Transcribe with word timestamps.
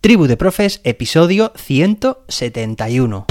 Tribu 0.00 0.28
de 0.28 0.36
Profes, 0.36 0.80
episodio 0.84 1.52
171. 1.56 3.26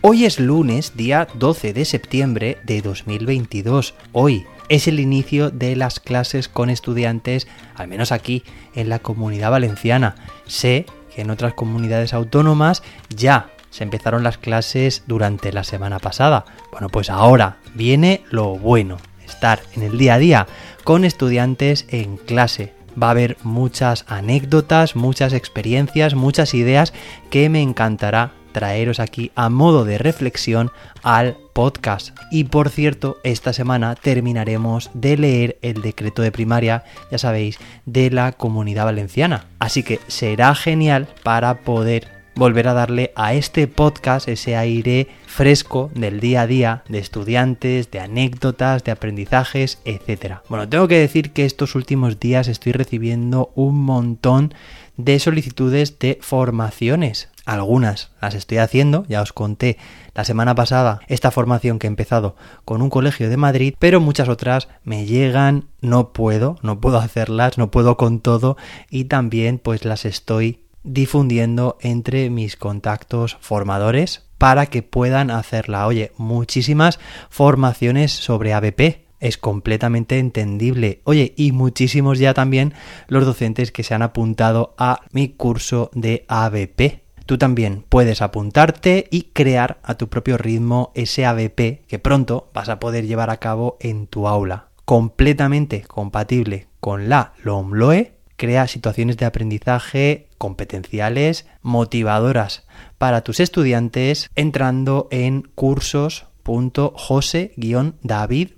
Hoy 0.00 0.24
es 0.24 0.38
lunes, 0.38 0.96
día 0.96 1.26
12 1.34 1.72
de 1.72 1.84
septiembre 1.84 2.58
de 2.62 2.82
2022. 2.82 3.94
Hoy 4.12 4.46
es 4.68 4.86
el 4.86 5.00
inicio 5.00 5.50
de 5.50 5.74
las 5.74 5.98
clases 5.98 6.48
con 6.48 6.70
estudiantes, 6.70 7.48
al 7.74 7.88
menos 7.88 8.12
aquí 8.12 8.44
en 8.76 8.90
la 8.90 9.00
comunidad 9.00 9.50
valenciana. 9.50 10.14
Sé 10.46 10.86
en 11.18 11.30
otras 11.30 11.54
comunidades 11.54 12.14
autónomas 12.14 12.82
ya 13.08 13.50
se 13.70 13.84
empezaron 13.84 14.22
las 14.22 14.38
clases 14.38 15.02
durante 15.06 15.52
la 15.52 15.64
semana 15.64 15.98
pasada. 15.98 16.44
Bueno, 16.72 16.88
pues 16.88 17.10
ahora 17.10 17.58
viene 17.74 18.22
lo 18.30 18.56
bueno, 18.56 18.96
estar 19.26 19.60
en 19.74 19.82
el 19.82 19.98
día 19.98 20.14
a 20.14 20.18
día 20.18 20.46
con 20.84 21.04
estudiantes 21.04 21.86
en 21.90 22.16
clase. 22.16 22.72
Va 23.00 23.08
a 23.08 23.10
haber 23.10 23.36
muchas 23.42 24.04
anécdotas, 24.08 24.96
muchas 24.96 25.32
experiencias, 25.32 26.14
muchas 26.14 26.54
ideas 26.54 26.92
que 27.30 27.48
me 27.48 27.62
encantará 27.62 28.32
traeros 28.52 29.00
aquí 29.00 29.30
a 29.34 29.48
modo 29.48 29.84
de 29.84 29.98
reflexión 29.98 30.70
al 31.02 31.36
podcast. 31.52 32.16
Y 32.30 32.44
por 32.44 32.70
cierto, 32.70 33.18
esta 33.24 33.52
semana 33.52 33.94
terminaremos 33.94 34.90
de 34.94 35.16
leer 35.16 35.58
el 35.62 35.82
decreto 35.82 36.22
de 36.22 36.32
primaria, 36.32 36.84
ya 37.10 37.18
sabéis, 37.18 37.58
de 37.86 38.10
la 38.10 38.32
comunidad 38.32 38.84
valenciana. 38.84 39.46
Así 39.58 39.82
que 39.82 40.00
será 40.08 40.54
genial 40.54 41.08
para 41.22 41.60
poder 41.60 42.18
volver 42.38 42.68
a 42.68 42.72
darle 42.72 43.10
a 43.16 43.34
este 43.34 43.66
podcast 43.66 44.28
ese 44.28 44.56
aire 44.56 45.08
fresco 45.26 45.90
del 45.94 46.20
día 46.20 46.42
a 46.42 46.46
día 46.46 46.84
de 46.88 46.98
estudiantes, 47.00 47.90
de 47.90 47.98
anécdotas, 47.98 48.84
de 48.84 48.92
aprendizajes, 48.92 49.80
etc. 49.84 50.36
Bueno, 50.48 50.68
tengo 50.68 50.86
que 50.86 50.98
decir 50.98 51.32
que 51.32 51.44
estos 51.44 51.74
últimos 51.74 52.20
días 52.20 52.46
estoy 52.46 52.72
recibiendo 52.72 53.50
un 53.56 53.82
montón 53.82 54.54
de 54.96 55.18
solicitudes 55.18 55.98
de 55.98 56.18
formaciones. 56.20 57.28
Algunas 57.48 58.10
las 58.20 58.34
estoy 58.34 58.58
haciendo, 58.58 59.06
ya 59.08 59.22
os 59.22 59.32
conté 59.32 59.78
la 60.12 60.26
semana 60.26 60.54
pasada 60.54 61.00
esta 61.08 61.30
formación 61.30 61.78
que 61.78 61.86
he 61.86 61.88
empezado 61.88 62.36
con 62.66 62.82
un 62.82 62.90
colegio 62.90 63.30
de 63.30 63.38
Madrid, 63.38 63.74
pero 63.78 64.00
muchas 64.00 64.28
otras 64.28 64.68
me 64.84 65.06
llegan, 65.06 65.64
no 65.80 66.12
puedo, 66.12 66.58
no 66.60 66.78
puedo 66.78 66.98
hacerlas, 66.98 67.56
no 67.56 67.70
puedo 67.70 67.96
con 67.96 68.20
todo 68.20 68.58
y 68.90 69.04
también 69.04 69.58
pues 69.58 69.86
las 69.86 70.04
estoy 70.04 70.66
difundiendo 70.82 71.78
entre 71.80 72.28
mis 72.28 72.56
contactos 72.56 73.38
formadores 73.40 74.26
para 74.36 74.66
que 74.66 74.82
puedan 74.82 75.30
hacerla. 75.30 75.86
Oye, 75.86 76.12
muchísimas 76.18 76.98
formaciones 77.30 78.12
sobre 78.12 78.52
ABP, 78.52 79.06
es 79.20 79.38
completamente 79.38 80.18
entendible. 80.18 81.00
Oye, 81.04 81.32
y 81.34 81.52
muchísimos 81.52 82.18
ya 82.18 82.34
también 82.34 82.74
los 83.06 83.24
docentes 83.24 83.72
que 83.72 83.84
se 83.84 83.94
han 83.94 84.02
apuntado 84.02 84.74
a 84.76 85.00
mi 85.12 85.30
curso 85.30 85.90
de 85.94 86.26
ABP. 86.28 87.07
Tú 87.28 87.36
también 87.36 87.84
puedes 87.86 88.22
apuntarte 88.22 89.06
y 89.10 89.24
crear 89.34 89.80
a 89.82 89.96
tu 89.96 90.08
propio 90.08 90.38
ritmo 90.38 90.92
ese 90.94 91.26
ABP 91.26 91.84
que 91.86 91.98
pronto 92.02 92.48
vas 92.54 92.70
a 92.70 92.80
poder 92.80 93.06
llevar 93.06 93.28
a 93.28 93.36
cabo 93.36 93.76
en 93.80 94.06
tu 94.06 94.28
aula. 94.28 94.68
Completamente 94.86 95.82
compatible 95.82 96.68
con 96.80 97.10
la 97.10 97.34
LOMLOE, 97.44 98.14
crea 98.36 98.66
situaciones 98.66 99.18
de 99.18 99.26
aprendizaje 99.26 100.30
competenciales, 100.38 101.46
motivadoras 101.60 102.64
para 102.96 103.20
tus 103.20 103.40
estudiantes 103.40 104.30
entrando 104.34 105.06
en 105.10 105.42
cursos.jose-david 105.54 108.48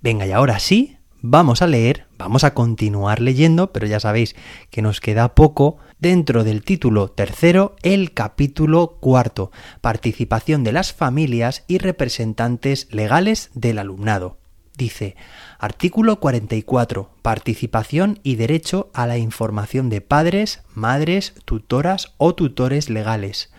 Venga, 0.00 0.26
y 0.26 0.32
ahora 0.32 0.58
sí, 0.58 0.96
vamos 1.22 1.62
a 1.62 1.68
leer, 1.68 2.05
vamos 2.18 2.44
a 2.44 2.54
continuar 2.54 3.20
leyendo, 3.20 3.72
pero 3.72 3.86
ya 3.86 4.00
sabéis 4.00 4.36
que 4.70 4.82
nos 4.82 5.00
queda 5.00 5.34
poco 5.34 5.78
dentro 5.98 6.44
del 6.44 6.62
título 6.62 7.08
tercero, 7.08 7.76
el 7.82 8.12
capítulo 8.12 8.98
cuarto, 9.00 9.50
participación 9.80 10.64
de 10.64 10.72
las 10.72 10.92
familias 10.92 11.64
y 11.68 11.78
representantes 11.78 12.88
legales 12.90 13.50
del 13.54 13.78
alumnado. 13.78 14.38
Dice, 14.76 15.16
artículo 15.58 16.20
44, 16.20 17.10
participación 17.22 18.20
y 18.22 18.36
derecho 18.36 18.90
a 18.92 19.06
la 19.06 19.16
información 19.16 19.88
de 19.88 20.02
padres, 20.02 20.62
madres, 20.74 21.34
tutoras 21.46 22.12
o 22.18 22.34
tutores 22.34 22.90
legales. 22.90 23.50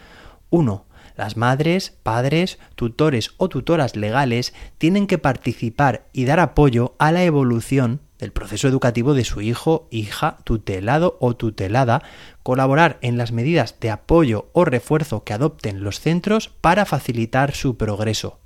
1. 0.51 0.85
Las 1.15 1.35
madres, 1.35 1.97
padres, 2.03 2.59
tutores 2.75 3.33
o 3.37 3.49
tutoras 3.49 3.95
legales 3.95 4.53
tienen 4.77 5.07
que 5.07 5.17
participar 5.17 6.07
y 6.13 6.25
dar 6.25 6.39
apoyo 6.39 6.95
a 6.99 7.11
la 7.11 7.23
evolución 7.23 8.01
del 8.19 8.31
proceso 8.31 8.67
educativo 8.67 9.13
de 9.13 9.23
su 9.23 9.41
hijo, 9.41 9.87
hija, 9.91 10.37
tutelado 10.43 11.17
o 11.19 11.35
tutelada, 11.35 12.03
colaborar 12.43 12.97
en 13.01 13.17
las 13.17 13.31
medidas 13.31 13.79
de 13.79 13.91
apoyo 13.91 14.49
o 14.53 14.65
refuerzo 14.65 15.23
que 15.23 15.33
adopten 15.33 15.83
los 15.83 15.99
centros 15.99 16.49
para 16.49 16.85
facilitar 16.85 17.53
su 17.53 17.77
progreso. 17.77 18.39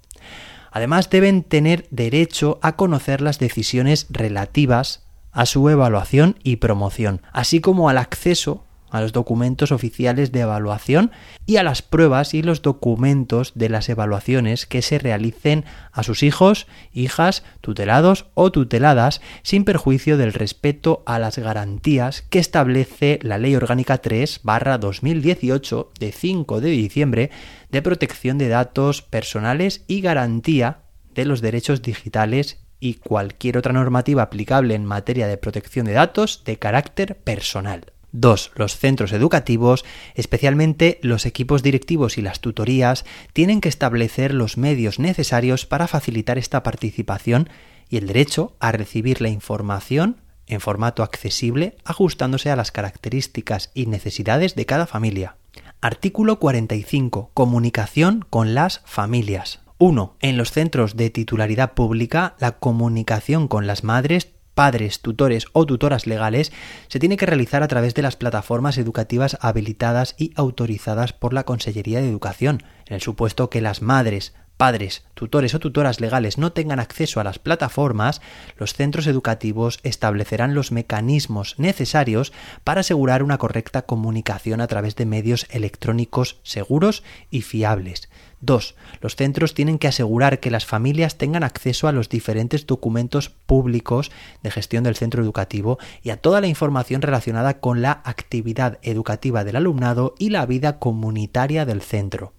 Además 0.72 1.10
deben 1.10 1.44
tener 1.44 1.88
derecho 1.92 2.60
a 2.62 2.76
conocer 2.76 3.22
las 3.22 3.40
decisiones 3.40 4.08
relativas 4.10 5.06
a 5.32 5.46
su 5.46 5.68
evaluación 5.70 6.38
y 6.44 6.58
promoción, 6.58 7.22
así 7.32 7.62
como 7.62 7.90
al 7.90 7.98
acceso 7.98 8.66
a 8.92 9.02
los 9.02 9.14
documentos 9.14 9.72
oficiales 9.72 10.32
de 10.32 10.42
evaluación 10.42 11.12
y 11.46 11.58
a 11.58 11.64
las 11.64 11.82
pruebas 11.82 12.34
y 12.34 12.44
los 12.44 12.62
documentos 12.62 13.54
de 13.56 13.70
las 13.70 13.90
evaluaciones 13.90 14.66
que 14.66 14.82
se 14.82 15.00
realicen 15.00 15.66
a 15.92 16.04
sus 16.04 16.22
hijos, 16.24 16.68
hijas, 16.94 17.44
tutelados 17.62 18.28
o 18.36 18.52
tuteladas, 18.52 19.22
sin 19.42 19.64
perjuicio 19.64 20.18
del 20.18 20.34
respeto 20.34 21.04
a 21.06 21.18
las 21.18 21.38
garantías 21.38 22.22
que 22.24 22.40
establece 22.40 23.20
la 23.24 23.38
Ley 23.38 23.56
Orgánica 23.56 23.98
3 23.98 24.42
2018 24.80 25.92
de 26.00 26.12
5 26.12 26.62
de 26.62 26.70
diciembre 26.70 27.32
de 27.72 27.82
protección 27.82 28.38
de 28.38 28.50
datos 28.50 29.02
personales 29.02 29.84
y 29.88 30.02
garantía 30.02 30.80
de 31.16 31.26
los 31.26 31.42
derechos 31.42 31.82
digitales 31.82 32.60
y 32.80 32.96
cualquier 32.96 33.58
otra 33.58 33.74
normativa 33.74 34.24
aplicable 34.24 34.76
en 34.76 34.86
materia 34.86 35.28
de 35.28 35.38
protección 35.38 35.86
de 35.86 35.94
datos 35.94 36.44
de 36.44 36.58
carácter 36.58 37.16
personal. 37.18 37.94
2. 38.12 38.52
Los 38.56 38.78
centros 38.78 39.12
educativos, 39.14 39.86
especialmente 40.16 41.00
los 41.02 41.26
equipos 41.26 41.64
directivos 41.64 42.18
y 42.18 42.22
las 42.22 42.40
tutorías, 42.40 43.06
tienen 43.34 43.62
que 43.62 43.70
establecer 43.70 44.34
los 44.34 44.58
medios 44.58 45.00
necesarios 45.00 45.66
para 45.66 45.88
facilitar 45.88 46.38
esta 46.38 46.64
participación 46.64 47.50
y 47.90 47.98
el 47.98 48.08
derecho 48.08 48.56
a 48.60 48.72
recibir 48.72 49.22
la 49.22 49.30
información 49.30 50.18
en 50.48 50.62
formato 50.62 51.04
accesible 51.04 51.78
ajustándose 51.86 52.50
a 52.50 52.56
las 52.56 52.72
características 52.72 53.72
y 53.74 53.86
necesidades 53.86 54.56
de 54.56 54.66
cada 54.66 54.88
familia. 54.88 55.36
Artículo 55.82 56.40
45. 56.40 57.32
Comunicación 57.34 58.26
con 58.30 58.54
las 58.54 58.82
familias. 58.86 59.62
1. 59.78 60.16
En 60.20 60.38
los 60.38 60.52
centros 60.52 60.96
de 60.96 61.10
titularidad 61.10 61.74
pública, 61.74 62.36
la 62.40 62.60
comunicación 62.60 63.48
con 63.48 63.66
las 63.66 63.84
madres, 63.84 64.32
padres, 64.54 65.02
tutores 65.02 65.46
o 65.54 65.66
tutoras 65.66 66.08
legales 66.08 66.52
se 66.88 67.00
tiene 67.00 67.18
que 67.18 67.26
realizar 67.26 67.64
a 67.64 67.68
través 67.68 67.94
de 67.94 68.02
las 68.02 68.16
plataformas 68.16 68.78
educativas 68.78 69.38
habilitadas 69.42 70.16
y 70.18 70.32
autorizadas 70.36 71.14
por 71.14 71.34
la 71.34 71.44
Consellería 71.44 72.02
de 72.02 72.10
Educación, 72.10 72.64
en 72.86 72.96
el 72.96 73.02
supuesto 73.02 73.50
que 73.50 73.62
las 73.62 73.82
madres, 73.82 74.34
padres, 74.62 75.04
tutores 75.16 75.56
o 75.56 75.60
tutoras 75.60 76.00
legales 76.00 76.38
no 76.38 76.52
tengan 76.52 76.80
acceso 76.80 77.20
a 77.20 77.24
las 77.24 77.40
plataformas, 77.40 78.22
los 78.58 78.76
centros 78.76 79.08
educativos 79.08 79.80
establecerán 79.82 80.54
los 80.54 80.72
mecanismos 80.72 81.56
necesarios 81.58 82.32
para 82.64 82.82
asegurar 82.82 83.24
una 83.24 83.40
correcta 83.40 83.82
comunicación 83.82 84.62
a 84.62 84.68
través 84.68 84.96
de 84.96 85.08
medios 85.08 85.48
electrónicos 85.50 86.40
seguros 86.44 87.02
y 87.32 87.42
fiables. 87.42 88.08
2. 88.42 88.76
Los 89.02 89.16
centros 89.16 89.54
tienen 89.54 89.80
que 89.80 89.88
asegurar 89.88 90.40
que 90.40 90.52
las 90.52 90.66
familias 90.66 91.18
tengan 91.18 91.44
acceso 91.44 91.88
a 91.88 91.92
los 91.92 92.10
diferentes 92.10 92.68
documentos 92.68 93.30
públicos 93.30 94.12
de 94.44 94.52
gestión 94.52 94.84
del 94.84 94.96
centro 94.96 95.24
educativo 95.24 95.78
y 96.04 96.10
a 96.10 96.18
toda 96.18 96.42
la 96.42 96.48
información 96.48 97.02
relacionada 97.02 97.60
con 97.60 97.82
la 97.82 98.02
actividad 98.04 98.80
educativa 98.82 99.44
del 99.44 99.56
alumnado 99.56 100.16
y 100.18 100.30
la 100.30 100.46
vida 100.46 100.80
comunitaria 100.80 101.66
del 101.66 101.82
centro. 101.82 102.34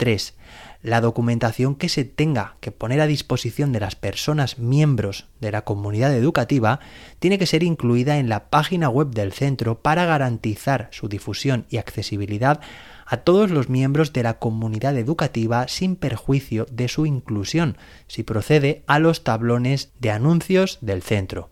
3. 0.00 0.34
La 0.82 1.02
documentación 1.02 1.74
que 1.74 1.90
se 1.90 2.06
tenga 2.06 2.56
que 2.60 2.72
poner 2.72 3.02
a 3.02 3.06
disposición 3.06 3.70
de 3.70 3.80
las 3.80 3.96
personas 3.96 4.58
miembros 4.58 5.26
de 5.40 5.52
la 5.52 5.60
comunidad 5.60 6.14
educativa 6.14 6.80
tiene 7.18 7.38
que 7.38 7.44
ser 7.44 7.62
incluida 7.62 8.16
en 8.16 8.30
la 8.30 8.48
página 8.48 8.88
web 8.88 9.10
del 9.10 9.34
centro 9.34 9.82
para 9.82 10.06
garantizar 10.06 10.88
su 10.90 11.08
difusión 11.10 11.66
y 11.68 11.76
accesibilidad 11.76 12.60
a 13.10 13.16
todos 13.16 13.50
los 13.50 13.68
miembros 13.68 14.12
de 14.12 14.22
la 14.22 14.38
comunidad 14.38 14.96
educativa 14.96 15.66
sin 15.66 15.96
perjuicio 15.96 16.64
de 16.70 16.86
su 16.86 17.06
inclusión, 17.06 17.76
si 18.06 18.22
procede 18.22 18.84
a 18.86 19.00
los 19.00 19.24
tablones 19.24 19.90
de 19.98 20.12
anuncios 20.12 20.78
del 20.80 21.02
centro. 21.02 21.50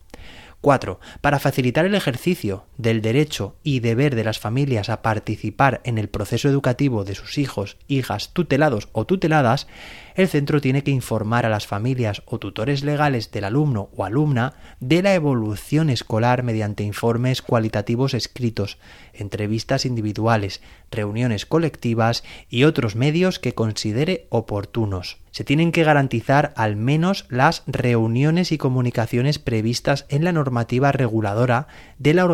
4. 0.61 1.01
Para 1.21 1.41
facilitar 1.41 1.85
el 1.85 1.97
ejercicio 1.97 2.65
del 2.79 3.03
derecho 3.03 3.57
y 3.63 3.81
deber 3.81 4.15
de 4.15 4.25
las 4.25 4.39
familias 4.39 4.89
a 4.89 5.03
participar 5.03 5.83
en 5.85 5.99
el 5.99 6.09
proceso 6.09 6.49
educativo 6.49 7.05
de 7.05 7.15
sus 7.15 7.37
hijos, 7.37 7.77
hijas 7.89 8.33
tutelados 8.33 8.89
o 8.93 9.05
tuteladas, 9.05 9.67
el 10.15 10.27
centro 10.27 10.61
tiene 10.61 10.83
que 10.83 10.91
informar 10.91 11.47
a 11.47 11.49
las 11.49 11.67
familias 11.67 12.23
o 12.27 12.39
tutores 12.39 12.83
legales 12.83 13.31
del 13.31 13.45
alumno 13.45 13.89
o 13.97 14.05
alumna 14.05 14.55
de 14.81 15.03
la 15.03 15.15
evolución 15.15 15.91
escolar 15.91 16.43
mediante 16.43 16.83
informes 16.83 17.43
cualitativos 17.43 18.15
escritos, 18.15 18.79
entrevistas 19.13 19.85
individuales, 19.85 20.61
reuniones 20.91 21.47
colectivas 21.47 22.25
y 22.49 22.65
otros 22.65 22.97
medios 22.97 23.39
que 23.39 23.55
considere 23.55 24.27
oportunos. 24.31 25.19
Se 25.31 25.45
tienen 25.45 25.71
que 25.71 25.85
garantizar 25.85 26.53
al 26.57 26.75
menos 26.75 27.27
las 27.29 27.63
reuniones 27.69 28.51
y 28.51 28.59
comunicaciones 28.59 29.39
previstas 29.39 30.05
en 30.09 30.25
la 30.25 30.33
normativa 30.33 30.91
reguladora 30.91 31.69
de 31.99 32.15
la 32.15 32.25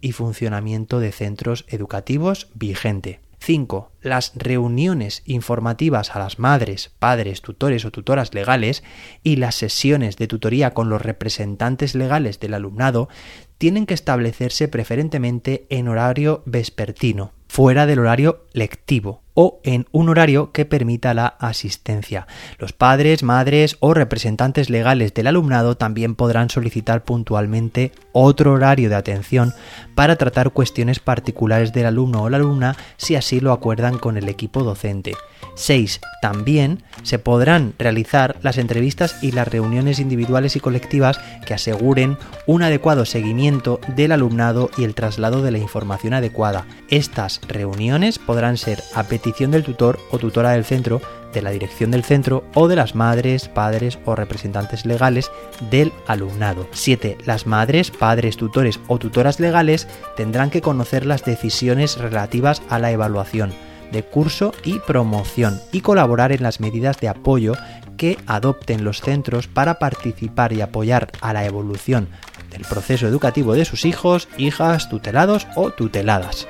y 0.00 0.12
funcionamiento 0.12 1.00
de 1.00 1.12
centros 1.12 1.64
educativos 1.68 2.48
vigente. 2.54 3.20
5. 3.44 3.92
Las 4.00 4.32
reuniones 4.36 5.22
informativas 5.26 6.16
a 6.16 6.18
las 6.18 6.38
madres, 6.38 6.92
padres, 6.98 7.42
tutores 7.42 7.84
o 7.84 7.90
tutoras 7.90 8.32
legales 8.32 8.82
y 9.22 9.36
las 9.36 9.54
sesiones 9.54 10.16
de 10.16 10.26
tutoría 10.26 10.72
con 10.72 10.88
los 10.88 11.02
representantes 11.02 11.94
legales 11.94 12.40
del 12.40 12.54
alumnado 12.54 13.10
tienen 13.58 13.84
que 13.84 13.94
establecerse 13.94 14.68
preferentemente 14.68 15.66
en 15.68 15.88
horario 15.88 16.42
vespertino, 16.46 17.32
fuera 17.54 17.86
del 17.86 18.00
horario 18.00 18.46
lectivo 18.52 19.22
o 19.34 19.60
en 19.62 19.86
un 19.92 20.08
horario 20.08 20.50
que 20.50 20.64
permita 20.64 21.14
la 21.14 21.26
asistencia. 21.26 22.26
Los 22.58 22.72
padres, 22.72 23.22
madres 23.22 23.76
o 23.78 23.94
representantes 23.94 24.70
legales 24.70 25.14
del 25.14 25.28
alumnado 25.28 25.76
también 25.76 26.16
podrán 26.16 26.50
solicitar 26.50 27.04
puntualmente 27.04 27.92
otro 28.12 28.54
horario 28.54 28.88
de 28.88 28.96
atención 28.96 29.52
para 29.94 30.16
tratar 30.16 30.50
cuestiones 30.50 30.98
particulares 30.98 31.72
del 31.72 31.86
alumno 31.86 32.22
o 32.22 32.30
la 32.30 32.38
alumna 32.38 32.76
si 32.96 33.14
así 33.14 33.38
lo 33.38 33.52
acuerdan 33.52 33.98
con 33.98 34.16
el 34.16 34.28
equipo 34.28 34.64
docente. 34.64 35.14
6. 35.56 36.00
También 36.20 36.82
se 37.02 37.18
podrán 37.18 37.74
realizar 37.78 38.36
las 38.42 38.58
entrevistas 38.58 39.22
y 39.22 39.32
las 39.32 39.46
reuniones 39.46 39.98
individuales 40.00 40.56
y 40.56 40.60
colectivas 40.60 41.20
que 41.46 41.54
aseguren 41.54 42.18
un 42.46 42.62
adecuado 42.62 43.04
seguimiento 43.04 43.80
del 43.94 44.12
alumnado 44.12 44.70
y 44.76 44.84
el 44.84 44.94
traslado 44.94 45.42
de 45.42 45.52
la 45.52 45.58
información 45.58 46.14
adecuada. 46.14 46.66
Estas 46.88 47.40
reuniones 47.48 48.18
podrán 48.18 48.56
ser 48.56 48.82
a 48.94 49.04
petición 49.04 49.50
del 49.50 49.64
tutor 49.64 49.98
o 50.10 50.18
tutora 50.18 50.50
del 50.50 50.64
centro, 50.64 51.00
de 51.32 51.42
la 51.42 51.50
dirección 51.50 51.90
del 51.90 52.04
centro 52.04 52.44
o 52.54 52.68
de 52.68 52.76
las 52.76 52.94
madres, 52.94 53.48
padres 53.48 53.98
o 54.04 54.14
representantes 54.14 54.86
legales 54.86 55.30
del 55.70 55.92
alumnado. 56.06 56.68
7. 56.72 57.18
Las 57.26 57.46
madres, 57.46 57.90
padres, 57.90 58.36
tutores 58.36 58.80
o 58.86 58.98
tutoras 58.98 59.40
legales 59.40 59.88
tendrán 60.16 60.50
que 60.50 60.62
conocer 60.62 61.06
las 61.06 61.24
decisiones 61.24 61.98
relativas 61.98 62.62
a 62.68 62.78
la 62.78 62.90
evaluación 62.90 63.52
de 63.92 64.02
curso 64.02 64.52
y 64.64 64.80
promoción 64.80 65.60
y 65.72 65.80
colaborar 65.80 66.32
en 66.32 66.42
las 66.42 66.60
medidas 66.60 66.98
de 66.98 67.08
apoyo 67.08 67.54
que 67.96 68.18
adopten 68.26 68.84
los 68.84 69.00
centros 69.00 69.46
para 69.46 69.78
participar 69.78 70.52
y 70.52 70.60
apoyar 70.60 71.12
a 71.20 71.32
la 71.32 71.44
evolución 71.44 72.08
del 72.50 72.62
proceso 72.62 73.06
educativo 73.06 73.54
de 73.54 73.64
sus 73.64 73.84
hijos, 73.84 74.28
hijas, 74.36 74.88
tutelados 74.88 75.46
o 75.56 75.70
tuteladas. 75.70 76.46